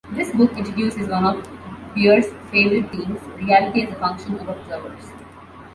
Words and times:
This 0.13 0.31
book 0.31 0.57
introduces 0.57 1.07
one 1.09 1.23
of 1.23 1.43
Bear's 1.93 2.25
favorite 2.49 2.91
themes: 2.91 3.19
reality 3.39 3.83
as 3.83 3.91
a 3.91 3.95
function 3.99 4.33
of 4.39 4.49
observers. 4.49 5.11